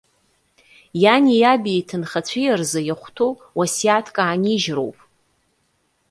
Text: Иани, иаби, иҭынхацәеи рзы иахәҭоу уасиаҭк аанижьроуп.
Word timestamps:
Иани, 1.01 1.33
иаби, 1.41 1.73
иҭынхацәеи 1.79 2.57
рзы 2.59 2.81
иахәҭоу 2.83 3.31
уасиаҭк 3.57 4.15
аанижьроуп. 4.23 4.97